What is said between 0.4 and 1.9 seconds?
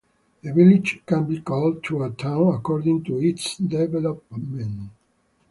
The village can be called